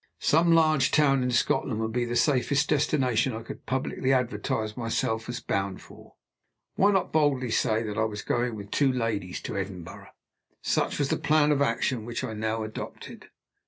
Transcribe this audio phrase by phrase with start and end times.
[0.17, 4.75] Some large town in Scotland would be the safest destination that I could publicly advertise
[4.75, 6.15] myself as bound for.
[6.73, 10.07] Why not boldly say that I was going with the two ladies to Edinburgh?
[10.63, 13.29] Such was the plan of action which I now adopted.